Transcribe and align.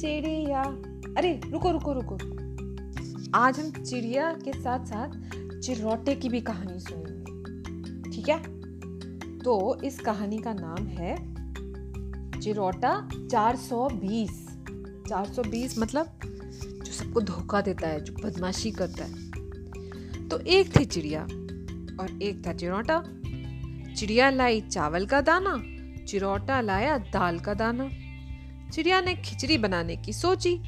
चिड़िया। 0.00 0.62
अरे, 1.18 1.40
रुको 1.50 1.70
रुको 1.70 1.92
रुको। 1.92 2.14
आज 3.38 3.60
हम 3.60 3.70
चिड़िया 3.70 4.32
के 4.32 4.52
साथ 4.52 4.84
साथ 4.84 5.08
चिरोटे 5.60 6.14
की 6.14 6.28
भी 6.28 6.40
कहानी 6.40 6.80
सुनेंगे। 6.80 8.10
ठीक 8.10 8.28
है? 8.28 8.42
तो 9.38 9.78
इस 9.84 10.00
कहानी 10.00 10.38
का 10.38 10.52
नाम 10.52 10.86
है 10.86 11.16
चिरोटा 12.40 13.08
420 13.14 14.48
420 15.08 15.78
मतलब 15.78 16.18
जो 16.64 16.92
सबको 16.92 17.20
धोखा 17.20 17.60
देता 17.60 17.88
है, 17.88 18.00
जो 18.00 18.12
बदमाशी 18.12 18.70
करता 18.70 19.04
है। 19.04 19.30
तो 20.28 20.38
एक 20.38 20.80
थी 20.80 20.84
चिड़िया 20.84 21.22
और 22.00 22.22
एक 22.22 22.46
था 22.46 22.52
चिरोटा। 22.52 23.04
चिड़िया 23.94 24.30
लाई 24.30 24.60
चावल 24.60 25.06
का 25.06 25.20
दाना, 25.20 25.62
चिरोटा 26.04 26.60
लाया 26.60 26.98
दाल 26.98 27.38
का 27.38 27.54
दाना। 27.54 27.90
चिड़िया 28.72 29.00
ने 29.00 29.14
खिचड़ी 29.14 29.58
बनाने 29.58 29.96
की 29.96 30.12
सोची। 30.12 30.58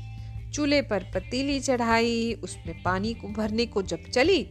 चूल्हे 0.54 0.80
पर 0.82 1.04
पतीली 1.14 1.58
चढ़ाई, 1.60 2.32
उसमें 2.42 2.82
पानी 2.82 3.14
को 3.14 3.28
भरने 3.28 3.66
को 3.66 3.82
जब 3.82 4.10
चली 4.10 4.42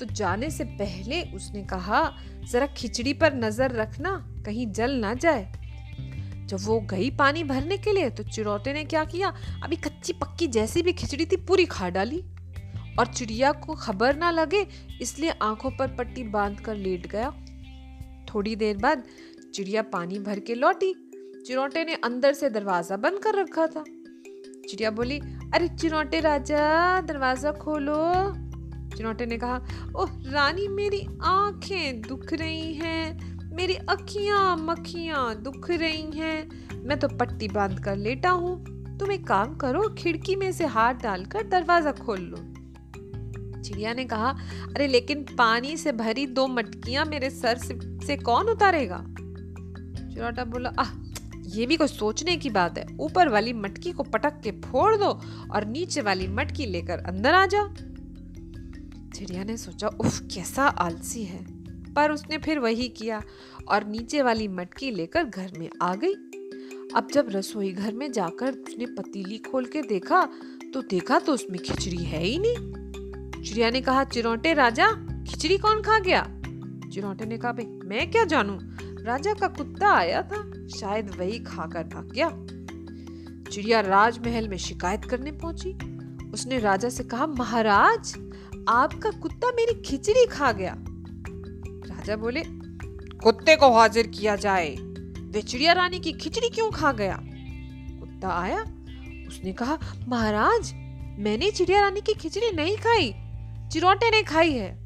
तो 0.00 0.06
जाने 0.06 0.50
से 0.50 0.64
पहले 0.64 1.22
उसने 1.34 1.62
कहा, 1.62 2.12
जरा 2.50 2.66
खिचड़ी 2.66 3.12
पर 3.12 3.34
नज़र 3.34 3.72
रखना, 3.72 4.10
कहीं 4.46 4.66
जल 4.72 4.92
ना 4.92 5.12
जाए। 5.14 5.52
जब 6.46 6.58
वो 6.60 6.78
गई 6.80 7.08
पानी 7.10 7.44
भरने 7.44 7.76
के 7.76 7.92
लिए 7.92 8.10
तो 8.10 8.22
चिड़ौटे 8.22 8.72
ने 8.72 8.84
क्या 8.84 9.04
किया, 9.04 9.32
अभी 9.62 9.76
कच्ची 9.76 10.12
पक्की 10.12 10.46
जैसी 10.46 10.82
भी 10.82 10.92
खिचड़ी 10.92 11.26
थी, 11.26 11.36
पूरी 11.36 11.64
खा 11.64 11.88
डाली। 11.88 12.22
और 12.98 13.06
चिड़िया 13.06 13.52
को 13.52 13.74
खबर 13.74 14.16
ना 14.16 14.30
लगे, 14.30 14.66
इसलिए 15.00 15.30
आँखों 15.42 15.70
पर 15.70 15.88
पट्टी 15.88 16.22
बाँध 16.24 16.60
कर 16.60 16.76
लेट 16.76 17.06
गया। 17.06 17.30
थोड़ी 18.28 18.56
देर 18.56 18.76
बाद 18.76 19.02
चिड़िया 19.54 19.82
पानी 19.82 20.18
भर 20.18 20.40
के 20.40 20.54
लौटी। 20.54 20.94
चिरोटे 21.46 21.84
ने 21.84 21.94
अंदर 21.94 22.32
से 22.32 22.48
दरवाज़ा 22.50 22.96
बंद 22.96 23.18
कर 23.18 23.34
रखा 23.34 23.66
था। 23.66 23.82
चिड़िया 24.68 24.90
बोली 24.90 25.18
अरे 25.54 25.68
चिरोटे 25.68 26.20
राजा 26.20 27.00
दरवाज़ा 27.00 27.52
खोलो। 27.52 27.98
चिरोटे 28.96 29.26
ने 29.26 29.36
कहा 29.38 29.56
ओह 29.96 30.10
रानी 30.26 30.66
मेरी 30.68 31.00
आँखें 31.22 32.00
दुख 32.02 32.32
रही 32.32 32.74
हैं 32.74 33.54
मेरी 33.56 33.74
अखियाँ 33.74 34.56
मखियाँ 34.56 35.34
दुख 35.42 35.70
रही 35.70 36.10
हैं। 36.10 36.82
मैं 36.84 36.98
तो 36.98 37.08
पट्टी 37.08 37.48
बाँध 37.48 37.84
कर 37.84 37.96
लेटा 37.96 38.30
हूँ 38.30 38.98
तुम 38.98 39.12
एक 39.12 39.26
काम 39.26 39.56
करो 39.56 39.88
खिड़की 39.94 40.36
में 40.36 40.50
से 40.52 40.66
हाथ 40.66 40.94
डालकर 40.94 41.48
दरवाज़ा 41.48 41.92
खोल 41.92 42.20
लो। 42.20 42.36
चिड़िया 43.62 43.94
ने 43.94 44.04
कहा 44.04 44.36
अरे 44.66 44.86
लेकिन 44.88 45.24
पानी 45.38 45.76
से 45.76 45.92
भरी 45.92 46.26
दो 46.26 46.46
मटकियाँ 46.48 47.04
मेरे 47.04 47.30
सर 47.30 47.58
से, 47.58 47.80
से 48.06 48.16
कौन 48.16 48.48
उतारेगा? 48.48 49.04
चिरोटा 50.06 50.44
बोला 50.44 50.72
आह 50.78 51.05
ये 51.46 51.66
भी 51.66 51.76
कोई 51.76 51.88
सोचने 51.88 52.36
की 52.36 52.50
बात 52.50 52.78
है। 52.78 52.86
ऊपर 53.00 53.28
वाली 53.28 53.52
मटकी 53.52 53.92
को 53.92 54.02
पटक 54.02 54.40
के 54.44 54.50
फोड़ 54.50 54.96
दो 54.96 55.20
और 55.54 55.64
नीचे 55.64 56.00
वाली 56.00 56.28
मटकी 56.28 56.66
लेकर 56.66 56.98
अंदर 56.98 57.34
आ 57.34 57.46
जाओ। 57.46 57.68
चिड़िया 59.14 59.44
ने 59.44 59.56
सोचा, 59.56 59.88
उफ, 59.88 60.20
कैसा 60.20 60.66
आलसी 60.66 61.24
है। 61.24 61.56
पर 61.94 62.10
उसने 62.10 62.38
फिर 62.38 62.58
वही 62.58 62.88
किया 62.88 63.22
और 63.68 63.84
नीचे 63.84 64.22
वाली 64.22 64.48
मटकी 64.48 64.90
लेकर 64.90 65.24
घर 65.24 65.52
में 65.58 65.68
आ 65.82 65.94
गई। 65.94 66.14
अब 66.94 67.08
जब 67.12 67.26
रसोई 67.30 67.72
घर 67.72 67.94
में 67.94 68.12
जाकर 68.12 68.52
उसने 68.52 68.86
पतीली 68.86 69.38
खोल 69.38 69.64
के 69.64 69.82
देखा 69.82 70.28
तो 70.74 70.82
देखा 70.82 71.18
तो 71.18 71.32
उसमें 71.32 71.58
खिचड़ी 71.58 72.04
है 72.04 72.22
ही 72.22 72.38
नहीं। 72.38 72.56
चिड़िया 73.42 73.70
ने 73.70 73.80
कहा, 73.80 74.04
चिरोटे 74.04 74.54
राजा, 74.54 74.86
खिचड़ी 75.24 75.58
कौन 75.58 75.82
खा 75.82 75.98
गया? 75.98 76.22
चिरोटे 76.92 77.26
ने 77.26 77.38
कहा, 77.38 77.52
भाई, 77.52 77.66
मैं 77.66 78.10
क्या 78.10 78.24
जानू? 78.24 78.58
राजा 79.04 79.34
का 79.34 79.48
कुत्ता 79.48 79.88
आया 79.88 80.22
था। 80.22 80.55
शायद 80.68 81.10
वही 81.18 81.38
खाकर 81.38 81.82
भाग 81.84 82.12
गया। 82.12 82.28
चिड़िया 83.50 83.80
राजमहल 83.80 84.48
में 84.48 84.56
शिकायत 84.56 85.04
करने 85.04 85.32
पहुँची। 85.32 85.96
उसने 86.30 86.58
राजा 86.58 86.88
से 86.88 87.04
कहा, 87.04 87.26
महाराज, 87.26 88.14
आपका 88.68 89.10
कुत्ता 89.10 89.50
मेरी 89.50 89.82
खिचड़ी 89.82 90.26
खा 90.26 90.52
गया। 90.52 90.76
राजा 91.96 92.16
बोले, 92.16 92.42
कुत्ते 93.22 93.56
को 93.56 93.70
हाजिर 93.70 94.06
किया 94.06 94.36
जाए। 94.36 94.76
वे 95.20 95.42
चिड़िया 95.42 95.72
रानी 95.72 96.00
की 96.00 96.12
खिचड़ी 96.12 96.48
क्यों 96.48 96.70
खा 96.70 96.92
गया? 96.92 97.20
कुत्ता 98.00 98.28
आया। 98.28 98.60
उसने 99.28 99.52
कहा, 99.52 99.78
महाराज, 100.08 100.72
मैंने 101.18 101.50
चिड़िया 101.50 101.80
रानी 101.80 102.00
की 102.00 102.14
खिचड़ी 102.14 102.52
नहीं 102.52 102.76
खाई। 102.76 103.14
चिरोटे 103.72 104.10
ने 104.10 104.22
खाई 104.22 104.52
है। 104.52 104.78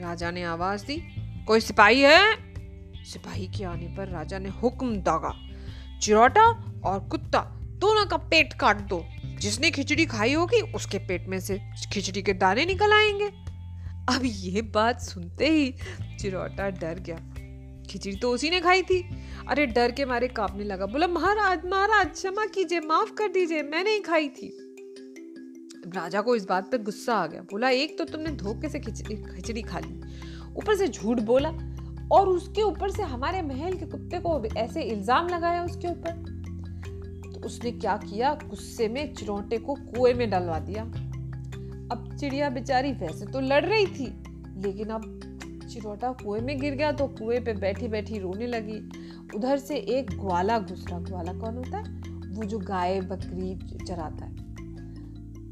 राजा 0.00 0.30
ने 0.30 0.42
आवाज़ 0.42 0.86
दी, 0.86 0.96
कोई 1.44 1.60
सिपाही 1.60 2.00
है? 2.00 2.41
सिपाही 3.04 3.46
के 3.46 3.64
आने 3.64 3.94
पर 3.96 4.08
राजा 4.08 4.38
ने 4.38 4.48
हुक्म 4.48 4.96
दागा। 4.96 5.48
चिरोटा 5.98 6.72
और 6.84 7.00
कुत्ता 7.00 7.58
दोनों 7.62 8.06
का 8.06 8.16
पेट 8.16 8.52
काट 8.52 8.76
दो। 8.76 9.06
जिसने 9.24 9.70
खिचड़ी 9.70 10.06
खाई 10.06 10.32
होगी, 10.32 10.60
उसके 10.60 10.98
पेट 10.98 11.28
में 11.28 11.40
से 11.40 11.60
खिचड़ी 11.92 12.22
के 12.22 12.32
दाने 12.32 12.64
निकल 12.64 12.92
आएँगे। 12.92 13.26
अब 14.14 14.20
ये 14.24 14.62
बात 14.62 15.00
सुनते 15.00 15.50
ही 15.50 15.74
चिरोटा 16.20 16.70
डर 16.70 16.98
गया। 16.98 17.16
खिचड़ी 17.90 18.16
तो 18.16 18.30
उसी 18.30 18.50
ने 18.50 18.60
खाई 18.60 18.82
थी। 18.82 19.08
अरे 19.48 19.66
डर 19.66 19.90
के 19.90 20.04
मारे 20.04 20.28
कांपने 20.28 20.64
लगा। 20.64 20.86
बोला, 20.86 21.06
महाराज 21.06 21.60
महाराज, 21.66 22.10
क्षमा 22.10 22.46
कीजिए, 22.46 22.80
माफ़ 22.80 23.12
कर 23.12 23.28
दीजिए, 23.28 23.62
मैं 23.62 23.84
नहीं 23.84 24.00
खाई 24.00 24.28
थी। 24.28 24.58
राजा 25.88 26.20
को 26.20 26.36
इस 26.36 26.44
बात 26.44 26.72
पर 26.72 26.78
गुस्सा 26.78 27.14
आ 27.14 27.26
गया। 27.26 27.40
बोला, 27.40 27.70
एक 27.70 27.98
तो 27.98 28.04
तुमने 28.04 28.30
धोखे 28.30 28.68
से 28.68 28.80
खिचड़ी 28.80 29.16
खिचड़ी 29.16 29.62
खा 29.62 29.78
ली। 29.78 30.00
ऊपर 30.56 30.76
से 30.76 30.88
झूठ 30.88 31.20
बोला 31.20 31.71
और 32.12 32.28
उसके 32.28 32.62
ऊपर 32.62 32.90
से 32.90 33.02
हमारे 33.02 33.42
महल 33.42 33.72
के 33.72 33.86
कुत्ते 33.86 34.18
को 34.18 34.44
ऐसे 34.44 34.82
इल्ज़ाम 34.82 35.28
लगाया 35.28 35.64
उसके 35.64 35.88
ऊपर। 35.88 36.10
तो 37.32 37.46
उसने 37.46 37.70
क्या 37.70 37.96
किया? 37.96 38.32
गुस्से 38.34 38.88
में 38.88 39.14
चिरोटे 39.14 39.58
को 39.58 39.74
कुएँ 39.74 40.14
में 40.14 40.30
डलवा 40.30 40.58
दिया। 40.58 40.82
अब 41.92 42.16
चिड़िया 42.20 42.50
बेचारी 42.50 42.92
वैसे 42.92 43.26
तो 43.26 43.40
लड़ 43.40 43.64
रही 43.64 43.86
थी, 43.86 44.06
लेकिन 44.62 44.88
अब 44.88 45.20
चिरोटा 45.72 46.12
कुएँ 46.12 46.40
में 46.40 46.58
गिर 46.60 46.74
गया 46.74 46.92
तो 46.92 47.06
कुएँ 47.06 47.40
पे 47.40 47.52
बैठी 47.52 47.88
बैठी 47.88 48.18
रोने 48.18 48.46
लगी। 48.46 48.78
उधर 49.36 49.58
से 49.58 49.76
एक 49.76 50.10
ग्वाला 50.10 50.58
घुसरा 50.58 50.98
ग्वाला 50.98 51.32
कौन 51.32 51.56
होता 51.56 51.78
है? 51.78 52.00
वो 52.32 52.44
जो 52.44 52.58
गाय 52.58 53.00
बकरी 53.00 53.54
चराता 53.86 54.24
है। 54.24 54.32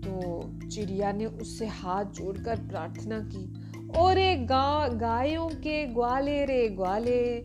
तो 0.00 0.68
चिड़िया 0.68 1.12
ने 1.12 1.26
उससे 1.26 1.66
हाथ 1.66 2.04
जोड़कर 2.04 2.56
प्रार्थना 2.56 3.18
की 3.20 3.44
ओरे 3.98 4.36
गा, 4.36 4.88
गायों 4.88 5.48
के 5.48 5.86
ग्वाले 5.86 6.44
रे 6.44 6.68
ग्वाले, 6.68 7.44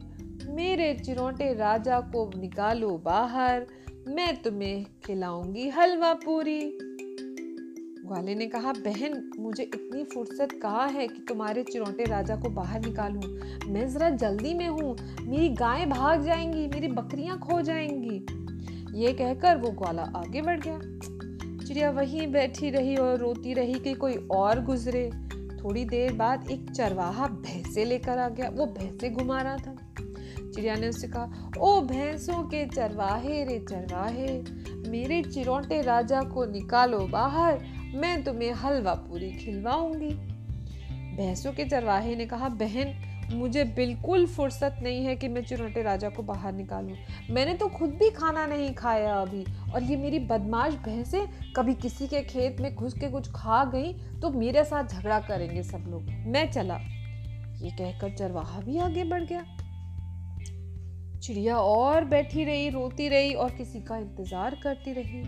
मेरे 0.49 0.93
चिरोटे 0.93 1.53
राजा 1.53 1.99
को 1.99 2.31
निकालो 2.37 3.01
बाहर, 3.05 3.67
मैं 4.07 4.41
तुम्हें 4.41 4.85
खिलाऊँगी 5.05 5.69
हलवा 5.69 6.13
पूरी। 6.13 6.77
ग्वाले 8.07 8.35
ने 8.35 8.47
कहा, 8.47 8.73
बहन, 8.73 9.31
मुझे 9.39 9.63
इतनी 9.63 10.03
फुर्सत 10.03 10.47
कहा 10.61 10.85
है 10.85 11.07
कि 11.07 11.25
तुम्हारे 11.27 11.63
चिरोटे 11.63 12.03
राजा 12.03 12.35
को 12.35 12.49
बाहर 12.49 12.85
निकालूं? 12.85 13.21
मैं 13.73 13.89
जरा 13.89 14.09
जल्दी 14.09 14.53
में 14.53 14.67
हूँ, 14.67 14.97
मेरी 15.21 15.49
गाय 15.49 15.85
भाग 15.85 16.23
जाएँगी, 16.23 16.67
मेरी 16.67 16.87
बकरियाँ 16.87 17.39
खो 17.39 17.61
जाएँगी। 17.61 18.25
ये 19.01 19.13
कहकर 19.13 19.57
वो 19.57 19.69
ग्वाला 19.69 20.03
आगे 20.03 20.41
बढ़ 20.41 20.59
गया। 20.67 20.79
चिड़िया 21.67 21.89
वहीं 21.91 22.27
बैठी 22.27 22.69
रही 22.69 22.95
और 22.95 23.17
रोती 23.17 23.53
रही 23.53 23.73
कि 23.73 23.93
कोई 23.93 24.27
और 24.31 24.63
गुजरे। 24.63 25.24
थोड़ी 25.65 25.85
देर 25.85 26.13
बाद 26.13 26.51
एक 26.51 26.71
चरवाहा 26.71 27.27
भैंसे 27.27 27.85
लेकर 27.85 28.17
आ 28.17 28.29
गया। 28.29 28.49
वो 28.49 28.65
भैंसे 28.65 29.09
घुमा 29.09 29.41
रहा 29.41 29.57
था। 29.57 29.75
चिड़िया 30.39 30.75
ने 30.75 30.87
उससे 30.89 31.07
कहा, 31.07 31.51
ओ 31.59 31.81
भैंसों 31.81 32.43
के 32.43 32.65
चरवाहे 32.65 33.43
रे 33.43 33.59
चरवाहे, 33.59 34.43
मेरे 34.89 35.23
चिरौटे 35.23 35.81
राजा 35.81 36.21
को 36.21 36.45
निकालो 36.45 36.99
बाहर, 36.99 37.65
मैं 37.95 38.23
तुम्हें 38.23 38.51
हलवा 38.53 38.93
पूरी 38.93 39.31
खिलवाऊँगी। 39.31 40.13
भैंसों 41.17 41.53
के 41.53 41.65
चरवाहे 41.65 42.15
ने 42.15 42.25
कहा, 42.25 42.49
बहन 42.49 43.14
मुझे 43.31 43.63
बिल्कुल 43.75 44.25
फुर्सत 44.27 44.79
नहीं 44.83 45.03
है 45.05 45.15
कि 45.15 45.27
मैं 45.27 45.43
चिरोटे 45.43 45.81
राजा 45.83 46.09
को 46.09 46.23
बाहर 46.23 46.53
निकालूं। 46.53 46.95
मैंने 47.33 47.53
तो 47.53 47.67
खुद 47.67 47.89
भी 47.91 48.09
खाना 48.09 48.45
नहीं 48.47 48.73
खाया 48.73 49.13
अभी। 49.13 49.43
और 49.73 49.83
ये 49.83 49.97
मेरी 49.97 50.19
बदमाश 50.27 50.73
भैंसे 50.85 51.25
कभी 51.55 51.73
किसी 51.75 52.07
के 52.07 52.21
खेत 52.23 52.61
में 52.61 52.73
घुस 52.75 52.93
के 52.93 53.09
कुछ 53.11 53.29
खा 53.31 53.63
गई 53.65 53.93
तो 54.21 54.29
मेरे 54.31 54.63
साथ 54.63 54.83
झगड़ा 54.89 55.19
करेंगे 55.19 55.63
सब 55.63 55.85
लोग। 55.87 56.09
मैं 56.27 56.49
चला। 56.51 56.77
ये 57.55 57.71
कहकर 57.71 58.15
चरवाहा 58.15 58.59
भी 58.59 58.77
आगे 58.79 59.03
बढ़ 59.03 59.23
गया। 59.23 59.43
चिड़िया 61.19 61.57
और 61.57 62.05
बैठी 62.05 62.43
रही, 62.43 62.69
रोती 62.69 63.07
रही 63.09 63.33
और 63.33 63.49
किसी 63.49 63.79
का 63.81 63.97
इंतज़ार 63.97 64.57
करती 64.63 64.93
रही। 64.93 65.21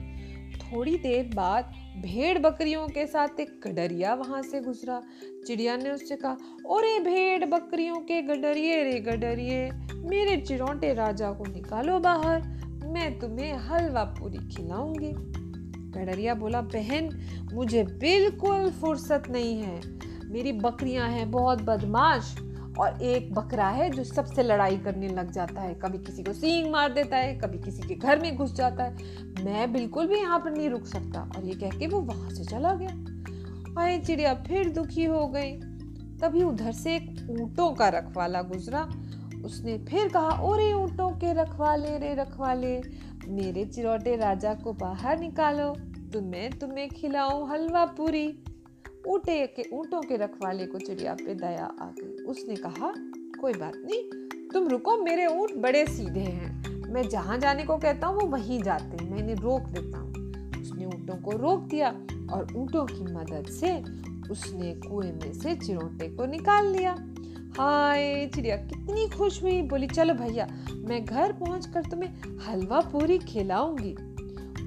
थोड़ी 0.67 0.95
देर 0.97 1.29
बाद 1.35 1.73
भेड़ 1.97 2.37
बकरियों 2.39 2.87
के 2.87 3.05
साथ 3.07 3.39
एक 3.39 3.59
गडरिया 3.65 4.13
वहाँ 4.13 4.41
से 4.41 4.59
गुजरा। 4.61 5.01
चिड़िया 5.47 5.75
ने 5.77 5.89
उससे 5.89 6.15
कहा 6.15 6.31
अरे 6.69 6.99
भेड़ 6.99 7.45
बकरियों 7.45 7.95
के 8.01 8.21
गडरिए 8.21 8.83
रे 8.83 8.99
गडरिए, 8.99 9.69
मेरे 9.93 10.37
चिरोटे 10.37 10.93
राजा 10.93 11.31
को 11.31 11.45
निकालो 11.45 11.99
बाहर, 11.99 12.41
मैं 12.85 13.19
तुम्हें 13.19 13.53
हलवा 13.53 14.03
पूरी 14.19 14.37
खिलाऊँगी। 14.47 15.11
गडरिया 15.91 16.33
बोला, 16.33 16.61
बहन, 16.61 17.09
मुझे 17.53 17.83
बिल्कुल 17.83 18.69
फुर्सत 18.71 19.23
नहीं 19.29 19.61
है। 19.61 19.81
मेरी 20.31 20.51
बकरियाँ 20.51 21.07
हैं 21.09 21.31
बहुत 21.31 21.61
बदमाश 21.61 22.35
और 22.79 23.01
एक 23.01 23.33
बकरा 23.33 23.67
है 23.67 23.89
जो 23.89 24.03
सबसे 24.03 24.43
लड़ाई 24.43 24.77
करने 24.77 25.07
लग 25.07 25.31
जाता 25.31 25.61
है। 25.61 25.73
कभी 25.73 25.97
किसी 25.97 26.23
को 26.23 26.33
सींग 26.33 26.71
मार 26.71 26.93
देता 26.93 27.17
है, 27.17 27.33
कभी 27.37 27.57
किसी 27.57 27.87
के 27.87 27.95
घर 27.95 28.19
में 28.19 28.35
घुस 28.35 28.53
जाता 28.53 28.83
है। 28.83 29.16
मैं 29.43 29.73
बिल्कुल 29.73 30.07
भी 30.07 30.15
यहाँ 30.15 30.39
पर 30.39 30.51
नहीं 30.51 30.69
रुक 30.69 30.85
सकता। 30.85 31.31
और 31.37 31.45
ये 31.45 31.55
कह 31.55 31.69
के 31.69 31.87
वो 31.87 32.01
वहाँ 32.01 32.29
से 32.29 32.43
चला 32.43 32.73
गया। 32.73 33.81
आए 33.81 33.99
चिड़िया 33.99 34.33
फिर 34.33 34.69
दुखी 34.69 35.03
हो 35.03 35.27
गई। 35.27 35.51
तभी 36.17 36.43
उधर 36.43 36.71
से 36.71 36.95
एक 36.95 37.27
ऊँटों 37.29 37.73
का 37.73 37.89
रखवाला 37.89 38.41
गुजरा। 38.41 38.89
उसने 39.45 39.77
फिर 39.77 40.09
कहा, 40.09 40.41
ओरे 40.41 40.73
ऊँटों 40.73 41.09
के 41.09 41.33
रखवाले 41.33 41.97
रे 41.97 42.15
रखवाले, 42.15 42.81
मेरे 43.27 43.65
चिरौटे 43.65 44.15
राजा 44.15 44.53
को 44.53 44.73
बाहर 44.73 45.19
निकालो। 45.19 45.75
तुम्हें 46.13 46.49
तुम्हें 46.51 46.89
खिलाऊं 46.89 47.49
हलवा 47.49 47.85
पूरी। 47.85 48.39
ऊँटे 49.07 49.47
के, 49.47 49.63
ऊँटों 49.73 50.01
के 50.01 50.17
रखवाले 50.17 50.65
को 50.65 50.79
चिड़िया 50.79 51.13
पे 51.13 51.35
दया 51.35 51.65
आ 51.81 51.85
गई। 51.85 52.23
उसने 52.23 52.55
कहा, 52.55 52.93
कोई 53.41 53.53
बात 53.53 53.73
नहीं, 53.75 54.03
तुम 54.53 54.67
रुको, 54.67 54.97
मेरे 54.97 55.25
ऊँट 55.27 55.55
बड़े 55.55 55.85
सीधे 55.85 56.19
हैं। 56.19 56.56
मैं 56.87 57.09
जहाँ 57.09 57.37
जाने 57.37 57.63
को 57.63 57.77
कहता 57.77 58.07
हूँ, 58.07 58.15
वो 58.15 58.27
वहीं 58.27 58.61
जाते 58.63 59.03
हैं। 59.03 59.11
मैं 59.11 59.19
इन्हें 59.19 59.35
रोक 59.35 59.61
देता 59.61 59.97
हूँ। 59.97 60.07
उसने 60.61 60.85
ऊँटों 60.85 61.15
को 61.15 61.31
रोक 61.31 61.59
दिया 61.59 61.89
और 62.31 62.47
ऊँटों 62.55 62.85
की 62.85 63.03
मदद 63.03 63.47
से 63.49 63.77
उसने 64.31 64.73
कुएँ 64.73 65.11
में 65.11 65.33
से 65.33 65.55
चिरोटे 65.55 66.09
को 66.09 66.25
निकाल 66.25 66.65
लिया। 66.65 66.91
हाय, 67.59 68.27
चिड़िया 68.35 68.55
कितनी 68.55 69.09
खुश 69.09 69.43
हुई। 69.43 69.61
बोली, 69.61 69.87
चलो 69.87 70.13
भैया, 70.13 70.47
मैं 70.75 71.05
घर 71.05 71.31
पहुंचकर 71.31 71.81
तुम्हें 71.81 72.37
हलवा 72.45 72.79
पूरी 72.79 73.17
खिलाऊँगी। 73.17 73.91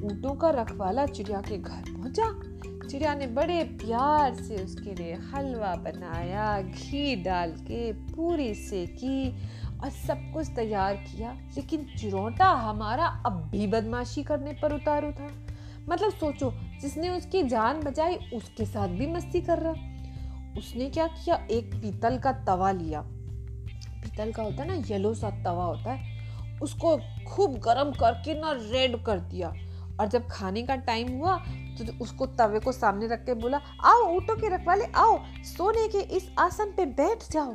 ऊँटों 0.05 0.35
का 0.35 0.51
रखवाला 0.51 1.07
चिड़िया 1.07 1.41
के 1.41 1.59
घर 1.59 1.85
पहुँचा। 1.89 2.43
चिड़िया 2.89 3.15
ने 3.15 3.27
बड़े 3.27 3.65
प्यार 3.65 4.35
से 4.35 4.65
उसके 4.65 4.95
लिए 4.95 5.15
हलवा 5.15 5.75
बनाया, 5.75 6.63
घी 6.63 7.17
डाल 7.17 7.53
के 7.53 7.93
पूरी 7.93 8.55
सेकी 8.55 9.35
और 9.83 9.91
सब 9.91 10.31
कुछ 10.33 10.49
तैयार 10.57 10.95
किया, 10.97 11.33
लेकिन 11.57 11.87
चिरोटा 11.99 12.49
हमारा 12.61 13.07
अब 13.27 13.33
भी 13.51 13.67
बदमाशी 13.67 14.23
करने 14.23 14.53
पर 14.53 14.73
उतारू 14.73 15.13
था। 15.13 15.29
मतलब 15.89 16.11
सोचो, 16.11 16.53
जिसने 16.81 17.09
उसकी 17.09 17.43
जान 17.45 17.81
बचाई, 17.81 18.17
उसके 18.35 18.65
साथ 18.65 18.89
भी 18.89 19.07
मस्ती 19.07 19.41
कर 19.41 19.59
रहा। 19.59 19.89
उसने 20.59 20.89
क्या 20.91 21.07
किया? 21.07 21.37
एक 21.51 21.75
पीतल 21.75 22.19
का 22.19 22.33
तवा 22.47 22.71
लिया। 22.73 23.01
पीतल 24.03 24.33
का 24.33 24.43
होता 24.43 24.63
है 24.63 24.69
ना 24.69 24.75
येलो 24.87 25.15
सा 25.15 25.31
तवा 25.45 25.65
होता 25.65 25.93
है, 25.93 26.59
उसको 26.63 26.97
खूब 27.27 27.59
गर्म 27.59 27.93
करके 27.93 28.41
ना 28.41 28.53
रेड 28.63 29.03
कर 29.05 29.19
दिया। 29.21 29.53
और 30.01 30.09
जब 30.09 30.29
खाने 30.29 30.63
का 30.63 30.77
टाइम 30.77 31.09
हुआ 31.13 31.37
तो 31.79 31.85
उसको 32.01 32.27
तवे 32.29 32.59
को 32.61 32.73
सामने 32.73 33.07
रख 33.07 33.25
के 33.25 33.35
बोला, 33.35 33.59
आओ, 33.85 34.03
ऊँटों 34.07 34.37
के 34.37 34.49
रखवाले, 34.49 34.85
आओ, 34.87 35.19
सोने 35.47 35.87
के 35.89 36.01
इस 36.17 36.31
आसन 36.39 36.73
पे 36.77 36.87
बैठ 36.87 37.31
जाओ। 37.33 37.55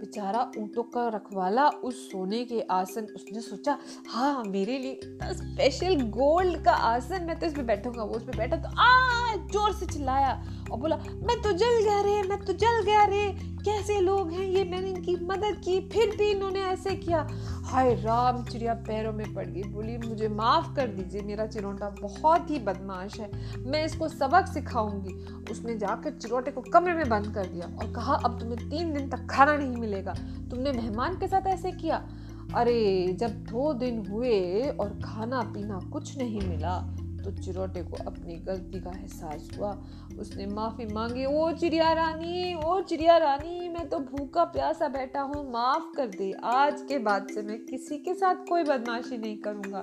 बेचारा 0.00 0.40
ऊँटों 0.58 0.82
का 0.94 1.06
रखवाला 1.08 1.68
उस 1.68 2.10
सोने 2.10 2.44
के 2.44 2.60
आसन, 2.70 3.06
उसने 3.16 3.40
सोचा 3.40 3.78
हाँ 4.08 4.44
मेरे 4.44 4.78
लिए 4.78 4.92
इतना 4.92 5.32
स्पेशल 5.32 6.00
गोल्ड 6.10 6.64
का 6.64 6.72
आसन, 6.72 7.24
मैं 7.24 7.38
तो 7.38 7.46
इसमें 7.46 7.66
बैठूँगा, 7.66 8.02
वो 8.02 8.14
उस 8.14 8.22
पे 8.22 8.36
बैठा 8.38 8.56
तो 8.56 8.68
आ, 8.68 9.36
ज़ोर 9.52 9.72
से 9.72 9.86
चिल्लाया 9.86 10.32
और 10.72 10.78
बोला, 10.78 10.96
मैं 10.96 11.40
तो 11.42 11.52
जल 11.52 11.82
गया 11.82 12.00
रे, 12.00 12.22
मैं 12.28 12.44
तो 12.44 12.52
जल 12.52 12.82
गया 12.84 13.04
रे, 13.04 13.24
कैसे 13.64 14.00
लोग 14.00 14.30
हैं 14.32 14.46
ये? 14.46 14.64
मैंने 14.64 14.90
इनकी 14.90 15.14
मदद 15.24 15.60
की, 15.64 15.80
फिर 15.88 16.16
भी 16.16 16.30
इन्होंने 16.30 16.60
ऐसे 16.62 16.94
किया। 16.96 17.22
हाय 17.68 17.94
राम, 17.94 18.44
चिड़िया 18.44 18.74
पैरों 18.74 19.12
में 19.12 19.34
पड़ 19.34 19.46
गई। 19.46 19.62
बोली, 19.62 19.98
मुझे 19.98 20.28
माफ़ 20.28 20.76
कर 20.76 20.88
दीजिए, 20.88 21.22
मेरा 21.22 21.46
चिरोटा 21.46 21.94
बहुत 22.02 22.50
ही 22.50 22.58
बदमाश 22.58 23.20
है। 23.20 23.30
मैं 23.58 23.84
इसको 23.84 24.08
सबक 24.08 24.46
सिखाऊँगी। 24.46 25.12
उसने 25.50 25.78
जाकर 25.78 26.10
चिरोटे 26.10 26.50
को 26.50 26.60
कमरे 26.60 26.94
में 26.94 27.08
बंद 27.08 27.34
कर 27.34 27.46
दिया 27.46 27.76
और 27.78 27.92
कहा, 27.92 28.14
अब 28.14 28.40
तुम्हें 28.40 28.70
तीन 28.70 28.94
दिन 28.94 29.08
तक 29.08 29.26
खाना 29.30 29.56
नहीं 29.56 29.76
मिलेगा। 29.76 30.14
तुमने 30.50 30.72
मेहमान 30.72 31.14
के 31.14 31.28
साथ 31.28 31.46
ऐसे 31.46 31.72
किया? 31.72 32.08
अरे, 32.54 33.06
जब 33.12 33.30
दो 33.30 33.74
दिन 33.74 34.06
हुए 34.10 34.62
और 34.80 34.88
खाना 34.88 35.40
पीना 35.40 35.80
कुछ 35.92 36.18
नहीं 36.18 36.40
मिला 36.40 36.97
तो 37.18 37.30
चिरोटे 37.32 37.82
को 37.82 37.96
अपनी 38.06 38.36
गलती 38.36 38.80
का 38.80 38.90
एहसास 38.90 39.48
हुआ। 39.58 39.70
उसने 40.18 40.46
माफ़ी 40.46 40.86
मांगी, 40.86 41.24
ओ 41.24 41.50
चिड़िया 41.52 41.92
रानी, 41.92 42.54
ओ 42.54 42.80
चिड़िया 42.80 43.16
रानी, 43.16 43.68
मैं 43.68 43.88
तो 43.88 43.98
भूखा 43.98 44.44
प्यासा 44.44 44.88
बैठा 44.88 45.20
हूँ, 45.20 45.50
माफ़ 45.52 45.96
कर 45.96 46.06
दे। 46.06 46.32
आज 46.44 46.80
के 46.82 46.98
बाद 46.98 47.26
से 47.34 47.42
मैं 47.42 47.58
किसी 47.66 47.98
के 47.98 48.14
साथ 48.14 48.34
कोई 48.48 48.64
बदमाशी 48.64 49.18
नहीं 49.18 49.36
करूँगा, 49.38 49.82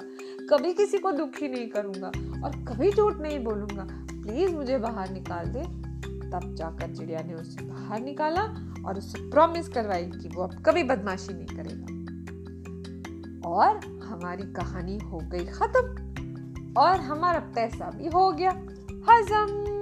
कभी 0.49 0.73
किसी 0.73 0.97
को 0.97 1.11
दुखी 1.11 1.47
नहीं 1.47 1.67
करूँगा 1.67 2.07
और 2.45 2.55
कभी 2.65 2.91
झूठ 2.91 3.17
नहीं 3.17 3.39
बोलूँगा। 3.39 3.87
प्लीज़ 4.11 4.55
मुझे 4.55 4.77
बाहर 4.77 5.09
निकाल 5.09 5.45
दे। 5.47 5.63
तब 6.25 6.55
जाकर 6.55 6.95
चिड़िया 6.95 7.19
ने 7.21 7.33
उसे 7.33 7.65
बाहर 7.65 8.01
निकाला 8.01 8.41
और 8.87 8.97
उससे 8.97 9.29
प्रॉमिस 9.29 9.67
करवाई 9.67 10.05
कि 10.05 10.29
वो 10.29 10.43
अब 10.43 10.63
कभी 10.65 10.83
बदमाशी 10.83 11.33
नहीं 11.33 11.57
करेगा। 11.57 11.93
और 13.49 13.77
हमारी 14.03 14.43
कहानी 14.53 14.97
हो 14.97 15.17
गई 15.17 15.45
खत्म। 15.45 16.04
और 16.77 16.99
हमारा 16.99 17.39
पैसा 17.39 17.89
भी 17.89 18.07
हो 18.07 18.31
गया। 18.31 18.51
हजम! 19.09 19.74